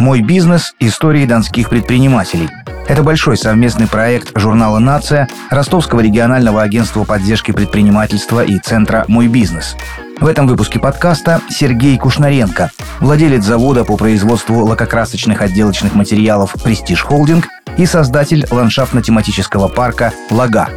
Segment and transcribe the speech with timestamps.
[0.00, 0.74] «Мой бизнес.
[0.80, 2.48] Истории донских предпринимателей».
[2.88, 9.76] Это большой совместный проект журнала «Нация», Ростовского регионального агентства поддержки предпринимательства и Центра «Мой бизнес».
[10.18, 17.48] В этом выпуске подкаста Сергей Кушнаренко, владелец завода по производству лакокрасочных отделочных материалов «Престиж Холдинг»
[17.76, 20.70] и создатель ландшафтно-тематического парка «Лага».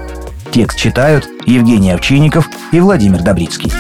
[0.52, 3.72] Текст читают Евгений Овчинников и Владимир Добрицкий.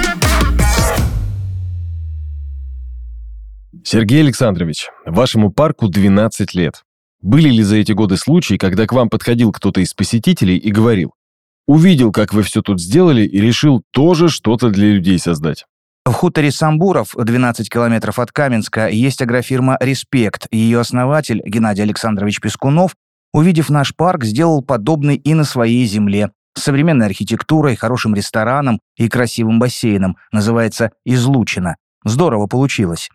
[3.85, 6.83] Сергей Александрович, вашему парку 12 лет.
[7.21, 11.11] Были ли за эти годы случаи, когда к вам подходил кто-то из посетителей и говорил,
[11.67, 15.65] увидел, как вы все тут сделали и решил тоже что-то для людей создать?
[16.05, 20.47] В хуторе Самбуров, 12 километров от Каменска, есть агрофирма «Респект».
[20.51, 22.95] Ее основатель, Геннадий Александрович Пескунов,
[23.33, 26.31] увидев наш парк, сделал подобный и на своей земле.
[26.55, 30.15] С современной архитектурой, хорошим рестораном и красивым бассейном.
[30.31, 31.75] Называется «Излучина».
[32.05, 33.09] Здорово получилось.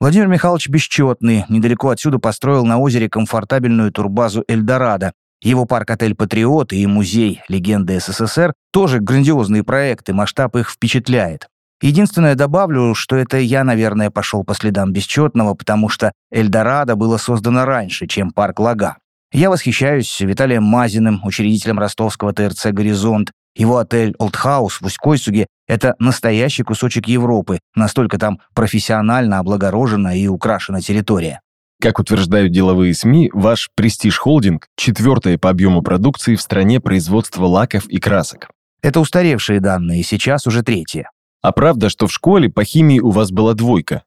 [0.00, 5.12] Владимир Михайлович Бесчетный недалеко отсюда построил на озере комфортабельную турбазу «Эльдорадо».
[5.42, 11.48] Его парк-отель «Патриот» и музей «Легенды СССР» тоже грандиозные проекты, масштаб их впечатляет.
[11.82, 17.64] Единственное добавлю, что это я, наверное, пошел по следам Бесчетного, потому что «Эльдорадо» было создано
[17.64, 18.98] раньше, чем парк «Лага».
[19.32, 26.62] Я восхищаюсь Виталием Мазиным, учредителем ростовского ТРЦ «Горизонт», его отель «Олдхаус» в Усть-Койсуге— это настоящий
[26.62, 31.40] кусочек Европы, настолько там профессионально облагорожена и украшена территория.
[31.80, 37.86] Как утверждают деловые СМИ, ваш «Престиж Холдинг»— четвертое по объему продукции в стране производства лаков
[37.86, 38.48] и красок.
[38.82, 41.10] Это устаревшие данные, сейчас уже третье.
[41.40, 44.02] А правда, что в школе по химии у вас была двойка?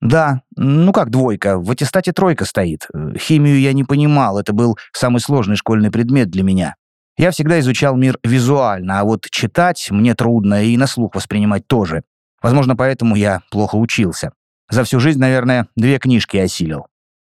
[0.00, 2.86] Да, ну как двойка, в аттестате тройка стоит.
[3.18, 6.74] Химию я не понимал, это был самый сложный школьный предмет для меня.
[7.18, 12.04] Я всегда изучал мир визуально, а вот читать мне трудно и на слух воспринимать тоже.
[12.40, 14.30] Возможно, поэтому я плохо учился.
[14.70, 16.86] За всю жизнь, наверное, две книжки осилил.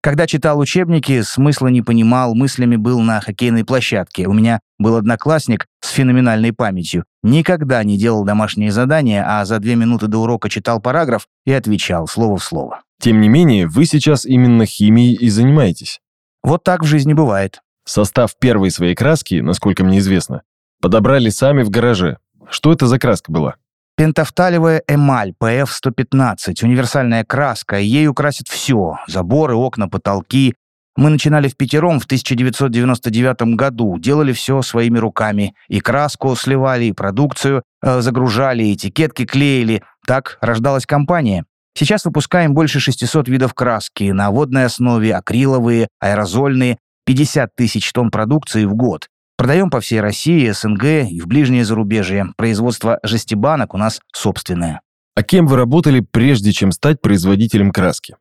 [0.02, 4.26] Когда читал учебники, смысла не понимал, мыслями был на хоккейной площадке.
[4.26, 7.04] У меня был одноклассник с феноменальной памятью.
[7.22, 12.06] Никогда не делал домашние задания, а за две минуты до урока читал параграф и отвечал
[12.06, 12.82] слово в слово.
[13.00, 16.00] Тем не менее, вы сейчас именно химией и занимаетесь.
[16.42, 17.60] Вот так в жизни бывает.
[17.90, 20.42] Состав первой своей краски, насколько мне известно,
[20.80, 22.18] подобрали сами в гараже.
[22.48, 23.56] Что это за краска была?
[23.96, 30.54] Пентафталевая эмаль PF-115, универсальная краска, ей украсит все– заборы, окна, потолки.
[30.94, 35.56] Мы начинали в пятером в 1999 году, делали все своими руками.
[35.66, 39.82] И краску сливали, и продукцию э, загружали, и этикетки клеили.
[40.06, 41.44] Так рождалась компания.
[41.76, 46.78] Сейчас выпускаем больше 600 видов краски на водной основе, акриловые, аэрозольные,
[47.10, 49.08] 50 тысяч тонн продукции в год.
[49.36, 52.26] Продаем по всей России, СНГ и в ближнее зарубежье.
[52.36, 54.80] Производство жестибанок у нас собственное.
[55.16, 58.14] А кем вы работали, прежде чем стать производителем краски?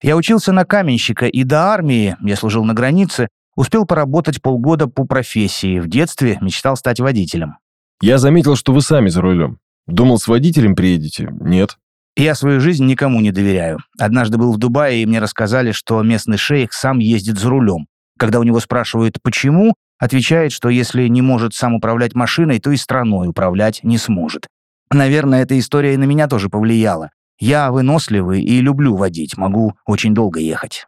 [0.00, 5.04] Я учился на каменщика и до армии, я служил на границе, успел поработать полгода по
[5.04, 5.78] профессии.
[5.78, 7.58] В детстве мечтал стать водителем.
[8.00, 9.58] Я заметил, что вы сами за рулем.
[9.86, 11.28] Думал, с водителем приедете?
[11.40, 11.76] Нет.
[12.16, 13.80] Я свою жизнь никому не доверяю.
[13.98, 17.86] Однажды был в Дубае, и мне рассказали, что местный шейх сам ездит за рулем.
[18.20, 22.76] Когда у него спрашивают «почему?», отвечает, что если не может сам управлять машиной, то и
[22.76, 24.46] страной управлять не сможет.
[24.90, 27.12] Наверное, эта история и на меня тоже повлияла.
[27.38, 30.86] Я выносливый и люблю водить, могу очень долго ехать.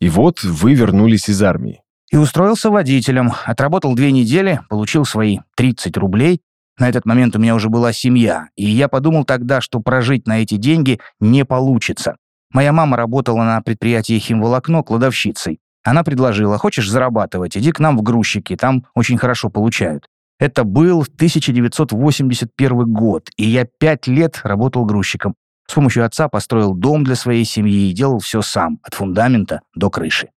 [0.00, 1.80] И вот вы вернулись из армии.
[2.12, 3.32] И устроился водителем.
[3.46, 6.42] Отработал две недели, получил свои 30 рублей.
[6.78, 10.42] На этот момент у меня уже была семья, и я подумал тогда, что прожить на
[10.42, 12.16] эти деньги не получится.
[12.52, 15.58] Моя мама работала на предприятии «Химволокно» кладовщицей.
[15.86, 20.08] Она предложила, хочешь зарабатывать, иди к нам в грузчики, там очень хорошо получают.
[20.40, 25.36] Это был 1981 год, и я пять лет работал грузчиком.
[25.68, 29.88] С помощью отца построил дом для своей семьи и делал все сам, от фундамента до
[29.88, 30.30] крыши.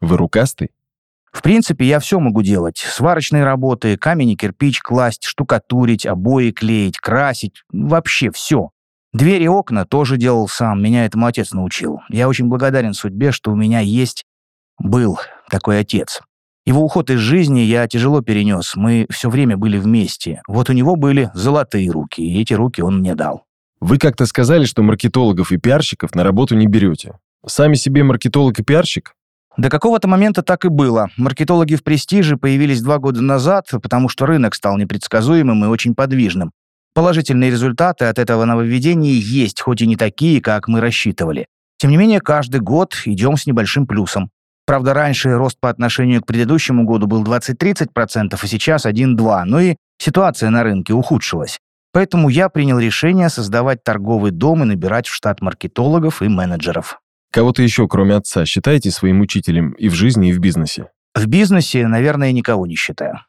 [0.00, 0.72] Вы рукастый?
[1.30, 2.78] В принципе, я все могу делать.
[2.78, 7.62] Сварочные работы, камень и кирпич класть, штукатурить, обои клеить, красить.
[7.70, 8.70] Вообще все.
[9.12, 12.00] Двери и окна тоже делал сам, меня этому отец научил.
[12.08, 14.24] Я очень благодарен судьбе, что у меня есть
[14.78, 15.18] был
[15.50, 16.20] такой отец.
[16.64, 20.42] Его уход из жизни я тяжело перенес, мы все время были вместе.
[20.48, 23.44] Вот у него были золотые руки, и эти руки он мне дал.
[23.80, 27.18] Вы как-то сказали, что маркетологов и пиарщиков на работу не берете.
[27.46, 29.14] Сами себе маркетолог и пиарщик?
[29.56, 31.08] До какого-то момента так и было.
[31.16, 36.50] Маркетологи в престиже появились два года назад, потому что рынок стал непредсказуемым и очень подвижным.
[36.94, 41.46] Положительные результаты от этого нововведения есть, хоть и не такие, как мы рассчитывали.
[41.78, 44.30] Тем не менее, каждый год идем с небольшим плюсом.
[44.66, 49.44] Правда, раньше рост по отношению к предыдущему году был 20-30%, а сейчас 1-2%.
[49.44, 51.60] Ну и ситуация на рынке ухудшилась.
[51.92, 57.00] Поэтому я принял решение создавать торговый дом и набирать в штат маркетологов и менеджеров.
[57.32, 60.90] Кого-то еще, кроме отца, считаете своим учителем и в жизни, и в бизнесе?
[61.14, 63.20] В бизнесе, наверное, никого не считаю.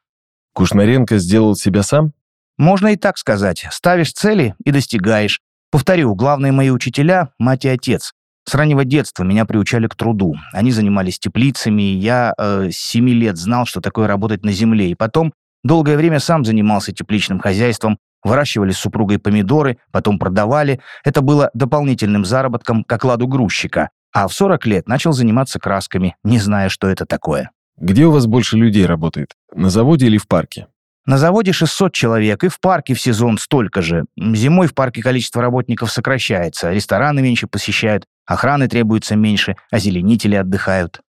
[0.54, 2.14] Кушнаренко сделал себя сам?
[2.58, 3.68] Можно и так сказать.
[3.70, 5.40] Ставишь цели и достигаешь.
[5.72, 8.14] Повторю, главные мои учителя– мать и отец.
[8.50, 10.38] С раннего детства меня приучали к труду.
[10.54, 14.90] Они занимались теплицами, и я э, с 7 лет знал, что такое работать на земле.
[14.90, 15.34] И потом
[15.66, 20.80] долгое время сам занимался тепличным хозяйством, выращивали с супругой помидоры, потом продавали.
[21.04, 23.90] Это было дополнительным заработком к окладу грузчика.
[24.14, 27.52] А в 40 лет начал заниматься красками, не зная, что это такое.
[27.76, 29.34] Где у вас больше людей работает?
[29.54, 30.68] На заводе или в парке?
[31.06, 34.06] На заводе 600 человек, и в парке в сезон столько же.
[34.18, 41.02] Зимой в парке количество работников сокращается, рестораны меньше посещают, охраны требуется меньше, озеленители отдыхают.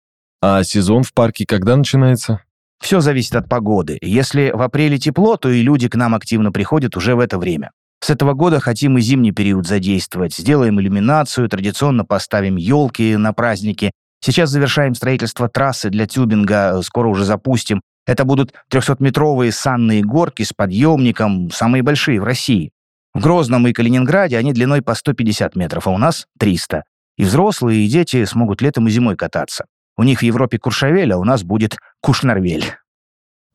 [0.41, 2.41] А сезон в парке когда начинается?
[2.79, 3.97] Все зависит от погоды.
[4.01, 7.71] Если в апреле тепло, то и люди к нам активно приходят уже в это время.
[7.99, 10.35] С этого года хотим и зимний период задействовать.
[10.35, 13.91] Сделаем иллюминацию, традиционно поставим елки на праздники.
[14.23, 17.81] Сейчас завершаем строительство трассы для тюбинга, скоро уже запустим.
[18.05, 22.71] Это будут 300-метровые санные горки с подъемником, самые большие в России.
[23.13, 26.83] В Грозном и Калининграде они длиной по 150 метров, а у нас 300.
[27.17, 29.65] И взрослые, и дети смогут летом и зимой кататься.
[29.97, 32.75] У них в Европе Куршавель, а у нас будет Кушнарвель.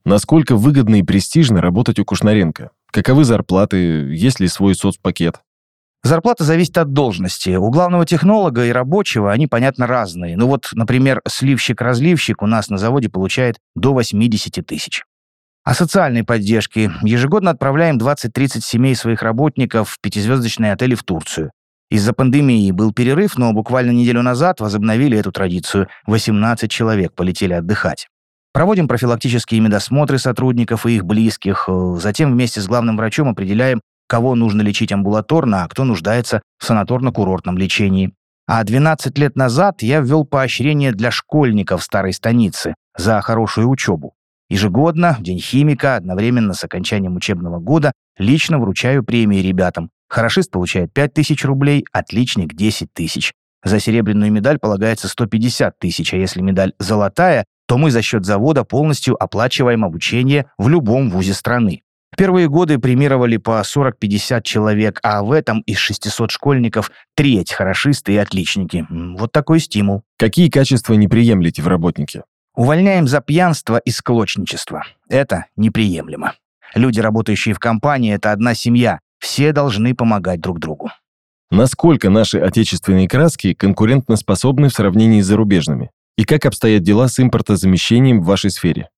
[0.05, 2.71] Насколько выгодно и престижно работать у Кушнаренко?
[2.91, 3.77] Каковы зарплаты?
[4.13, 5.39] Есть ли свой соцпакет?
[6.03, 7.55] Зарплата зависит от должности.
[7.55, 10.35] У главного технолога и рабочего они, понятно, разные.
[10.35, 15.03] Ну вот, например, сливщик-разливщик у нас на заводе получает до 80 тысяч.
[15.63, 16.91] О социальной поддержке.
[17.03, 21.51] Ежегодно отправляем 20-30 семей своих работников в пятизвездочные отели в Турцию.
[21.93, 25.89] Из-за пандемии был перерыв, но буквально неделю назад возобновили эту традицию.
[26.07, 28.07] 18 человек полетели отдыхать.
[28.51, 31.69] Проводим профилактические медосмотры сотрудников и их близких.
[31.97, 37.59] Затем вместе с главным врачом определяем, кого нужно лечить амбулаторно, а кто нуждается в санаторно-курортном
[37.59, 38.15] лечении.
[38.47, 44.15] А 12 лет назад я ввел поощрение для школьников старой станицы за хорошую учебу.
[44.49, 49.91] Ежегодно, в День химика, одновременно с окончанием учебного года, лично вручаю премии ребятам.
[50.13, 53.33] Хорошист получает 5 тысяч рублей, отличник– 10 тысяч.
[53.63, 58.63] За серебряную медаль полагается 150 тысяч, а если медаль золотая, то мы за счет завода
[58.63, 61.81] полностью оплачиваем обучение в любом вузе страны.
[62.11, 68.13] В первые годы премировали по 40-50 человек, а в этом из 600 школьников треть хорошисты
[68.13, 68.85] и отличники.
[68.91, 70.03] Вот такой стимул.
[70.19, 72.21] Какие качества не приемлете в работнике?
[72.55, 74.83] Увольняем за пьянство и склочничество.
[75.09, 76.35] Это неприемлемо.
[76.75, 78.99] Люди, работающие в компании, это одна семья.
[79.23, 80.91] Все должны помогать друг другу.
[81.49, 85.91] Насколько наши отечественные краски конкурентоспособны в сравнении с зарубежными?
[86.17, 88.89] И как обстоят дела с импортозамещением в вашей сфере?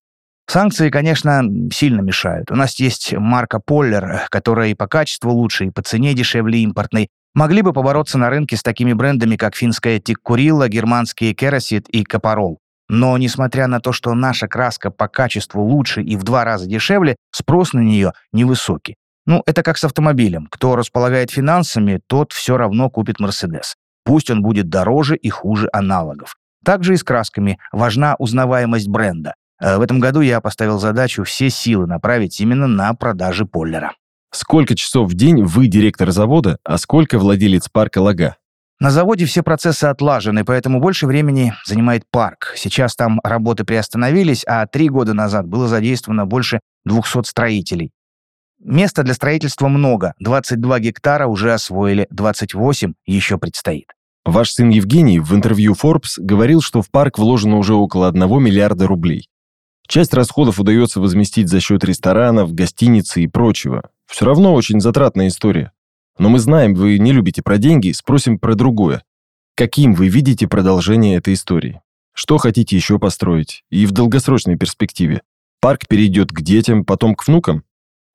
[0.50, 2.50] Санкции, конечно, сильно мешают.
[2.50, 7.08] У нас есть марка Поллер, которая и по качеству лучше, и по цене дешевле импортной.
[7.34, 12.58] Могли бы побороться на рынке с такими брендами, как финская Тиккурилла, германские Керосит и Капарол.
[12.88, 17.14] Но, несмотря на то, что наша краска по качеству лучше и в два раза дешевле,
[17.30, 18.96] спрос на нее невысокий.
[19.26, 20.46] Ну, это как с автомобилем.
[20.50, 23.74] Кто располагает финансами, тот все равно купит Мерседес.
[24.04, 26.36] Пусть он будет дороже и хуже аналогов.
[26.64, 29.34] Также и с красками важна узнаваемость бренда.
[29.60, 33.92] Э, в этом году я поставил задачу все силы направить именно на продажи Поллера.
[34.32, 38.36] Сколько часов в день вы директор завода, а сколько владелец парка «Лага»?
[38.78, 42.52] На заводе все процессы отлажены, поэтому больше времени занимает парк.
[42.56, 47.92] Сейчас там работы приостановились, а три года назад было задействовано больше 200 строителей.
[48.58, 50.14] Места для строительства много.
[50.18, 53.92] 22 гектара уже освоили, 28 еще предстоит.
[54.24, 58.86] Ваш сын Евгений в интервью Forbes говорил, что в парк вложено уже около 1 миллиарда
[58.86, 59.28] рублей.
[59.86, 63.90] Часть расходов удается возместить за счет ресторанов, гостиницы и прочего.
[64.06, 65.72] Все равно очень затратная история.
[66.18, 69.04] Но мы знаем, вы не любите про деньги, спросим про другое.
[69.54, 71.82] Каким вы видите продолжение этой истории?
[72.12, 73.64] Что хотите еще построить?
[73.70, 75.22] И в долгосрочной перспективе?
[75.60, 77.62] Парк перейдет к детям, потом к внукам?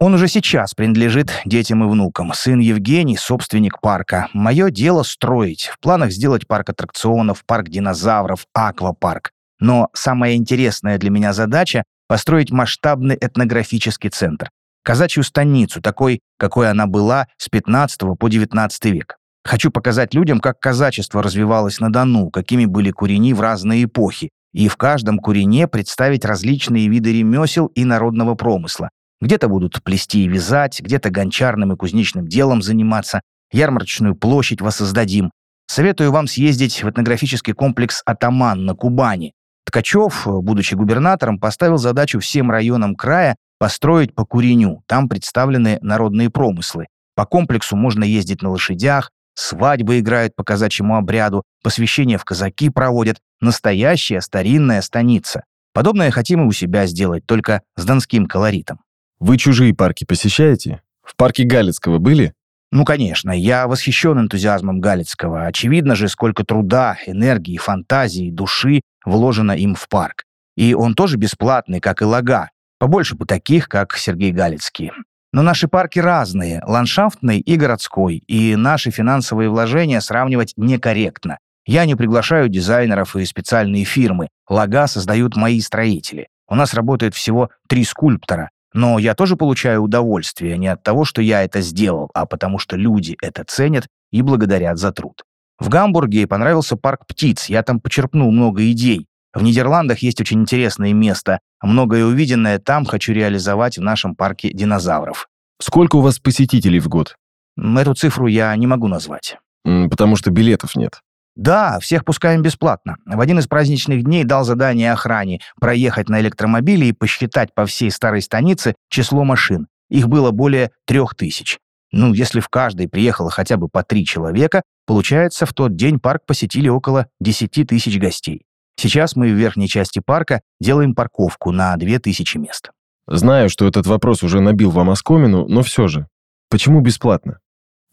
[0.02, 2.34] Он уже сейчас принадлежит детям и внукам.
[2.34, 4.30] Сын Евгений– собственник парка.
[4.34, 5.68] Мое дело– строить.
[5.68, 9.30] В планах сделать парк аттракционов, парк динозавров, аквапарк.
[9.60, 14.50] Но самая интересная для меня задача— построить масштабный этнографический центр.
[14.84, 19.18] Казачью станицу, такой, какой она была с 15 по 19 век.
[19.44, 24.68] Хочу показать людям, как казачество развивалось на Дону, какими были курени в разные эпохи, и
[24.68, 28.90] в каждом курене представить различные виды ремесел и народного промысла.
[29.22, 35.32] Где-то будут плести и вязать, где-то гончарным и кузнечным делом заниматься, ярмарочную площадь воссоздадим.
[35.68, 39.34] Советую вам съездить в этнографический комплекс «Атаман» на Кубани.
[39.64, 44.82] Ткачев, будучи губернатором, поставил задачу всем районам края построить по куреню.
[44.88, 46.88] Там представлены народные промыслы.
[47.16, 53.20] По комплексу можно ездить на лошадях, свадьбы играют по казачьему обряду, посвящение в казаки проводят.
[53.40, 55.44] Настоящая старинная станица.
[55.74, 58.80] Подобное хотим и у себя сделать, только с донским колоритом.
[59.22, 60.82] Вы чужие парки посещаете?
[61.04, 62.34] В парке Галицкого были?
[62.72, 65.46] Ну, конечно, я восхищен энтузиазмом Галицкого.
[65.46, 70.24] Очевидно же, сколько труда, энергии, фантазии, души вложено им в парк.
[70.58, 72.50] И он тоже бесплатный, как и Лага.
[72.80, 74.92] Побольше бы таких, как Сергей Галицкий.
[75.32, 81.38] Но наши парки разные, ландшафтный и городской, и наши финансовые вложения сравнивать некорректно.
[81.68, 84.30] Я не приглашаю дизайнеров и специальные фирмы.
[84.50, 86.28] Лага создают мои строители.
[86.50, 88.50] У нас работает всего три скульптора.
[88.74, 92.78] Но я тоже получаю удовольствие не от того, что я это сделал, а потому что
[92.78, 95.24] люди это ценят и благодарят за труд.
[95.60, 99.08] В Гамбурге понравился парк птиц, я там почерпнул много идей.
[99.34, 101.40] В Нидерландах есть очень интересное место.
[101.62, 105.28] Многое увиденное там хочу реализовать в нашем парке динозавров.
[105.62, 107.16] Сколько у вас посетителей в год?
[107.58, 109.38] Эту цифру я не могу назвать.
[109.64, 111.02] Потому что билетов нет.
[111.36, 112.98] Да, всех пускаем бесплатно.
[113.06, 117.90] В один из праздничных дней дал задание охране проехать на электромобиле и посчитать по всей
[117.90, 119.68] старой станице число машин.
[119.90, 121.58] Их было более трех тысяч.
[121.92, 126.24] Ну, если в каждой приехало хотя бы по три человека, получается, в тот день парк
[126.26, 128.44] посетили около 10 тысяч гостей.
[128.78, 132.72] Сейчас мы в верхней части парка делаем парковку на 2000 мест.
[133.08, 136.08] Знаю, что этот вопрос уже набил вам оскомину, но все же.
[136.50, 137.40] Почему бесплатно?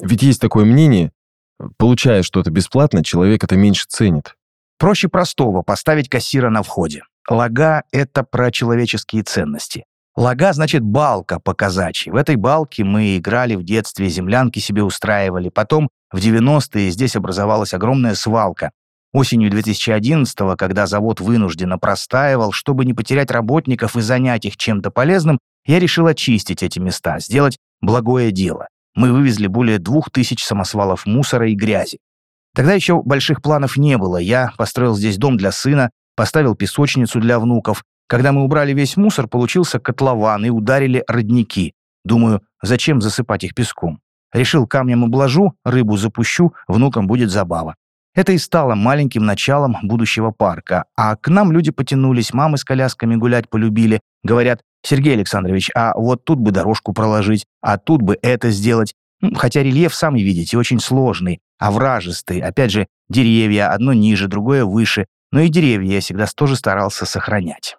[0.00, 1.10] Ведь есть такое мнение,
[1.76, 4.34] получая что-то бесплатно, человек это меньше ценит.
[4.78, 7.02] Проще простого поставить кассира на входе.
[7.28, 9.84] Лага— это про человеческие ценности.
[10.16, 12.10] Лага значит балка по-казачьи.
[12.10, 15.48] В этой балке мы играли в детстве, землянки себе устраивали.
[15.48, 18.70] Потом в 90-е здесь образовалась огромная свалка.
[19.12, 25.38] Осенью 2011-го, когда завод вынужденно простаивал, чтобы не потерять работников и занять их чем-то полезным,
[25.64, 28.68] я решил очистить эти места, сделать благое дело.
[28.98, 32.00] Мы вывезли более двух тысяч самосвалов мусора и грязи.
[32.52, 34.16] Тогда еще больших планов не было.
[34.16, 37.84] Я построил здесь дом для сына, поставил песочницу для внуков.
[38.08, 41.74] Когда мы убрали весь мусор, получился котлован и ударили родники.
[42.04, 44.00] Думаю, зачем засыпать их песком?
[44.32, 47.76] Решил камнем обложу, рыбу запущу, внукам будет забава.
[48.16, 50.86] Это и стало маленьким началом будущего парка.
[50.96, 54.00] А к нам люди потянулись, мамы с колясками гулять полюбили.
[54.24, 58.94] Говорят, Сергей Александрович, а вот тут бы дорожку проложить, а тут бы это сделать.
[59.34, 62.40] Хотя рельеф, сами видите, очень сложный, овражистый.
[62.40, 65.06] Опять же, деревья, одно ниже, другое выше.
[65.32, 67.76] Но и деревья я всегда тоже старался сохранять.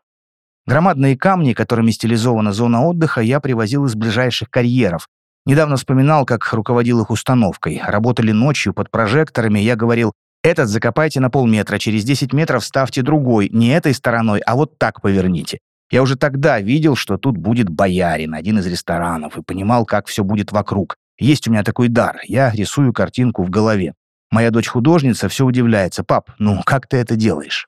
[0.65, 5.07] Громадные камни, которыми стилизована зона отдыха, я привозил из ближайших карьеров.
[5.45, 7.81] Недавно вспоминал, как руководил их установкой.
[7.83, 13.49] Работали ночью под прожекторами, я говорил, этот закопайте на полметра, через 10 метров ставьте другой,
[13.49, 15.59] не этой стороной, а вот так поверните.
[15.91, 20.23] Я уже тогда видел, что тут будет боярин, один из ресторанов, и понимал, как все
[20.23, 20.97] будет вокруг.
[21.17, 23.93] Есть у меня такой дар, я рисую картинку в голове.
[24.31, 26.03] Моя дочь художница все удивляется.
[26.03, 27.67] «Пап, ну как ты это делаешь?»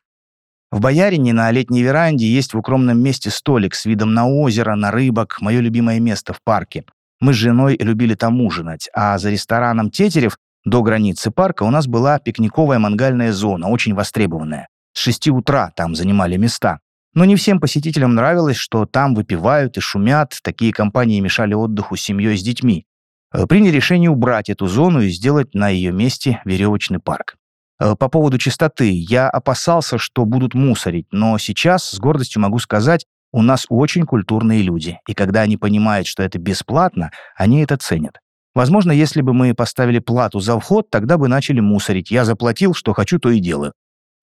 [0.72, 4.92] В Боярине на летней веранде есть в укромном месте столик с видом на озеро, на
[4.92, 6.86] рыбок, мое любимое место в парке.
[7.20, 11.88] Мы с женой любили там ужинать, а за рестораном Тетерев до границы парка у нас
[11.88, 14.68] была пикниковая мангальная зона, очень востребованная.
[14.94, 16.80] С 6 утра там занимали места.
[17.14, 22.02] Но не всем посетителям нравилось, что там выпивают и шумят, такие компании мешали отдыху с
[22.02, 22.86] семьей с детьми.
[23.34, 27.36] Э, приняли решение убрать эту зону и сделать на ее месте веревочный парк.
[27.80, 33.06] Э, по поводу чистоты, я опасался, что будут мусорить, но сейчас с гордостью могу сказать,
[33.34, 38.20] у нас очень культурные люди, и когда они понимают, что это бесплатно, они это ценят.
[38.54, 42.12] Возможно, если бы мы поставили плату за вход, тогда бы начали мусорить.
[42.12, 43.72] Я заплатил, что хочу, то и делаю.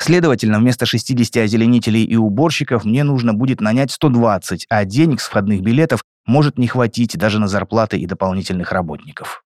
[0.00, 5.60] Следовательно, вместо 60 озеленителей и уборщиков мне нужно будет нанять 120, а денег с входных
[5.60, 9.42] билетов может не хватить даже на зарплаты и дополнительных работников.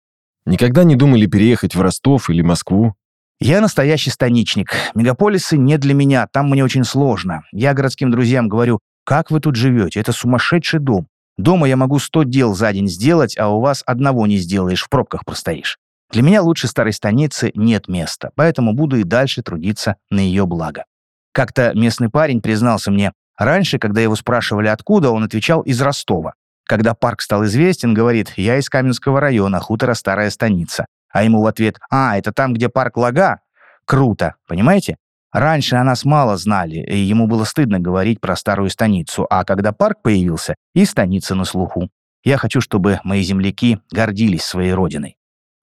[0.46, 2.96] Никогда не думали переехать в Ростов или Москву?
[3.40, 4.72] Я настоящий станичник.
[4.96, 7.44] Мегаполисы не для меня, там мне очень сложно.
[7.52, 10.00] Я городским друзьям говорю, как вы тут живете?
[10.00, 11.08] Это сумасшедший дом.
[11.38, 14.90] Дома я могу сто дел за день сделать, а у вас одного не сделаешь, в
[14.90, 15.78] пробках простоишь.
[16.12, 20.86] Для меня лучше старой станицы нет места, поэтому буду и дальше трудиться на ее благо.
[21.34, 26.34] Как-то местный парень признался мне, раньше, когда его спрашивали откуда, он отвечал из Ростова.
[26.66, 30.86] Когда парк стал известен, говорит, я из Каменского района, хутора Старая Станица.
[31.12, 33.40] А ему в ответ, а, это там, где парк Лага?
[33.86, 34.98] Круто, понимаете?
[35.32, 39.72] Раньше о нас мало знали, и ему было стыдно говорить про старую станицу, а когда
[39.74, 41.90] парк появился, и станица на слуху.
[42.24, 45.17] Я хочу, чтобы мои земляки гордились своей родиной.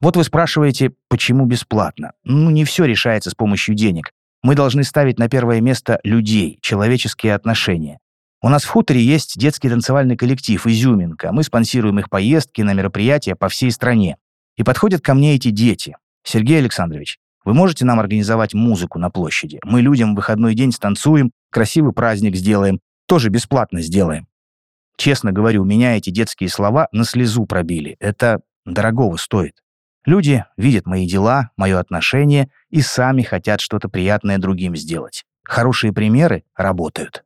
[0.05, 2.13] Вот вы спрашиваете, почему бесплатно?
[2.25, 4.11] Ну, не все решается с помощью денег.
[4.43, 8.01] Мы должны ставить на первое место людей, человеческие отношения.
[8.43, 11.33] У нас в хуторе есть детский танцевальный коллектив «Изюминка».
[11.33, 14.19] Мы спонсируем их поездки на мероприятия по всей стране.
[14.59, 15.97] И подходят ко мне эти дети.
[16.23, 19.59] Сергей Александрович, вы можете нам организовать музыку на площади?
[19.65, 24.27] Мы людям в выходной день станцуем, красивый праздник сделаем, тоже бесплатно сделаем.
[24.99, 27.97] Честно говорю, меня эти детские слова на слезу пробили.
[28.01, 29.64] Это дорогого стоит.
[30.05, 35.25] Люди видят мои дела, мое отношение и сами хотят что-то приятное другим сделать.
[35.43, 37.25] Хорошие примеры работают.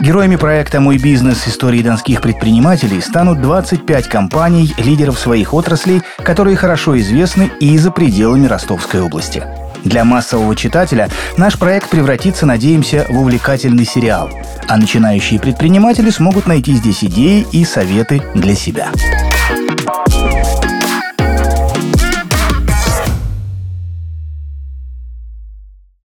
[0.00, 1.46] Героями проекта «Мой бизнес.
[1.46, 8.46] Истории донских предпринимателей» станут 25 компаний, лидеров своих отраслей, которые хорошо известны и за пределами
[8.46, 9.67] Ростовской области.
[9.84, 14.30] Для массового читателя наш проект превратится, надеемся, в увлекательный сериал.
[14.68, 18.88] А начинающие предприниматели смогут найти здесь идеи и советы для себя.